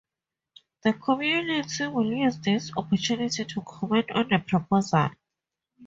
The 0.81 0.93
community 0.93 1.85
will 1.85 2.11
use 2.11 2.39
this 2.39 2.71
opportunity 2.75 3.45
to 3.45 3.61
comment 3.61 4.09
on 4.09 4.29
the 4.29 4.39
proposal. 4.39 5.11